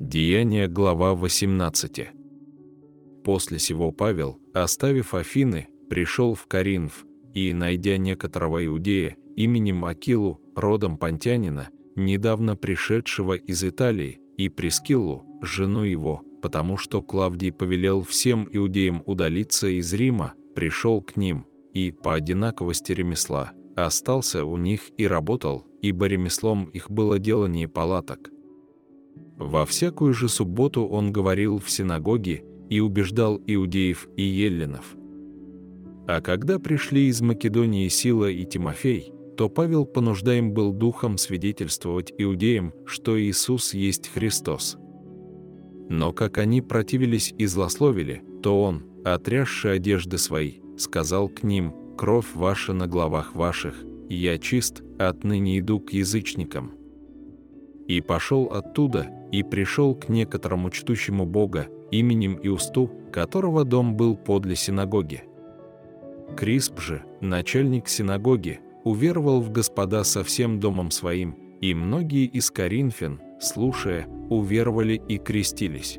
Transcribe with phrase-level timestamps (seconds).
[0.00, 2.08] Деяния, глава 18.
[3.22, 10.96] После сего Павел, оставив Афины, пришел в Каринф, и, найдя некоторого иудея, именем Акилу, родом
[10.96, 19.02] Понтянина, недавно пришедшего из Италии, и Прескиллу, жену его, потому что Клавдий повелел всем иудеям
[19.04, 21.44] удалиться из Рима, пришел к ним,
[21.74, 28.30] и, по одинаковости ремесла, остался у них и работал, ибо ремеслом их было делание палаток.
[29.40, 34.94] Во всякую же субботу он говорил в синагоге и убеждал иудеев и еллинов.
[36.06, 42.74] А когда пришли из Македонии Сила и Тимофей, то Павел понуждаем был духом свидетельствовать иудеям,
[42.84, 44.76] что Иисус есть Христос.
[45.88, 52.34] Но как они противились и злословили, то он, отрясши одежды свои, сказал к ним, «Кровь
[52.34, 53.74] ваша на главах ваших,
[54.10, 56.79] я чист, отныне иду к язычникам».
[57.86, 64.56] И пошел оттуда, и пришел к некоторому чтущему Бога, именем Иусту, которого дом был подле
[64.56, 65.24] синагоги.
[66.36, 73.20] Крисп же, начальник синагоги, уверовал в Господа со всем домом своим, и многие из Коринфян,
[73.40, 75.98] слушая, уверовали и крестились.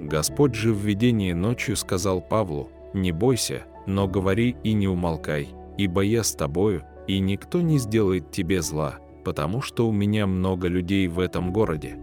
[0.00, 6.02] Господь же в видении ночью сказал Павлу, «Не бойся, но говори и не умолкай, ибо
[6.02, 11.08] я с тобою, и никто не сделает тебе зла, потому что у меня много людей
[11.08, 11.98] в этом городе».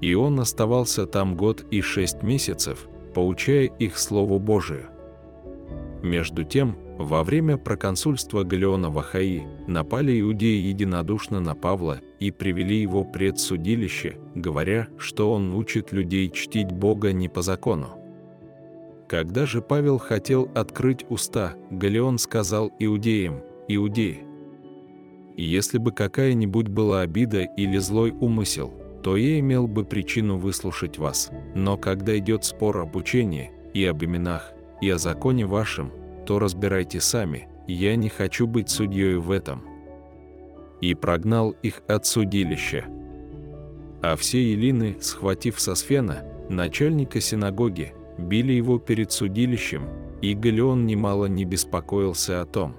[0.00, 4.86] И он оставался там год и шесть месяцев, поучая их Слову Божию.
[6.02, 12.80] Между тем, во время проконсульства Галеона в Ахаи напали иудеи единодушно на Павла и привели
[12.80, 17.88] его пред судилище, говоря, что он учит людей чтить Бога не по закону.
[19.08, 24.24] Когда же Павел хотел открыть уста, Галеон сказал иудеям, «Иудеи,
[25.42, 31.30] если бы какая-нибудь была обида или злой умысел, то я имел бы причину выслушать вас.
[31.54, 35.92] Но когда идет спор об учении и об именах, и о законе вашем,
[36.26, 39.62] то разбирайте сами, я не хочу быть судьей в этом».
[40.80, 42.84] И прогнал их от судилища.
[44.02, 49.88] А все елины, схватив Сосфена, начальника синагоги, били его перед судилищем,
[50.20, 52.76] и Галеон немало не беспокоился о том.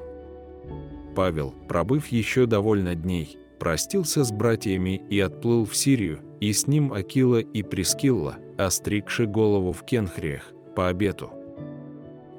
[1.18, 6.94] Павел, пробыв еще довольно дней, простился с братьями и отплыл в Сирию, и с ним
[6.94, 11.32] Акила и Прескилла, остригши голову в Кенхриях, по обету.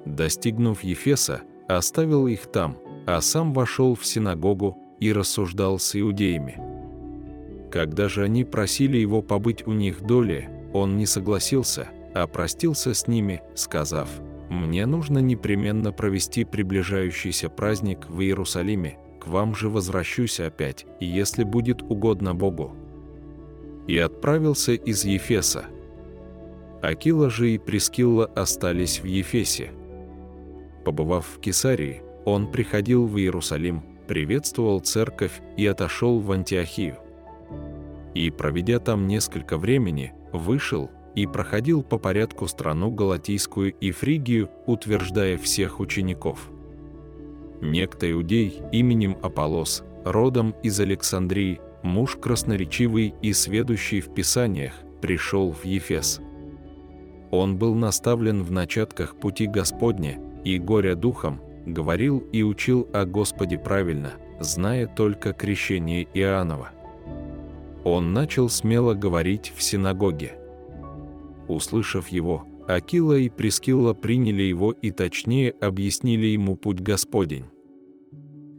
[0.05, 6.61] Достигнув Ефеса, оставил их там, а сам вошел в синагогу и рассуждал с иудеями.
[7.73, 13.09] Когда же они просили его побыть у них доли, он не согласился, а простился с
[13.09, 14.09] ними, сказав,
[14.49, 21.83] «Мне нужно непременно провести приближающийся праздник в Иерусалиме, к вам же возвращусь опять, если будет
[21.83, 22.75] угодно Богу».
[23.87, 25.67] И отправился из Ефеса.
[26.83, 29.73] Акила же и Прескилла остались в Ефесе.
[30.85, 36.97] Побывав в Кесарии, он приходил в Иерусалим, приветствовал церковь и отошел в Антиохию.
[38.15, 45.39] И, проведя там несколько времени, вышел и проходил по порядку страну Галатийскую и Фригию, утверждая
[45.39, 46.51] всех учеников–
[47.61, 55.65] Некто иудей именем Аполос, родом из Александрии, муж красноречивый и сведущий в Писаниях, пришел в
[55.65, 56.21] Ефес.
[57.31, 63.59] Он был наставлен в начатках пути Господня и, горя духом, говорил и учил о Господе
[63.59, 66.71] правильно, зная только крещение Иоаннова.
[67.85, 70.38] Он начал смело говорить в синагоге.
[71.49, 77.47] Услышав его, Акила и Прескилла приняли его и точнее объяснили ему путь Господень.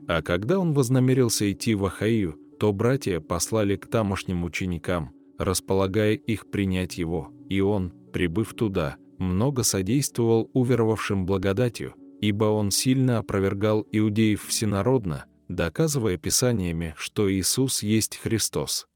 [0.07, 6.49] А когда он вознамерился идти в Ахаию, то братья послали к тамошним ученикам, располагая их
[6.49, 14.45] принять его, и он, прибыв туда, много содействовал уверовавшим благодатью, ибо он сильно опровергал иудеев
[14.47, 18.87] всенародно, доказывая писаниями, что Иисус есть Христос.